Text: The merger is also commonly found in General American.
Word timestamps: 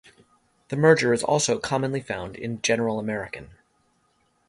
The 0.69 0.75
merger 0.75 1.13
is 1.13 1.21
also 1.21 1.59
commonly 1.59 2.01
found 2.01 2.35
in 2.35 2.63
General 2.63 2.97
American. 2.99 3.51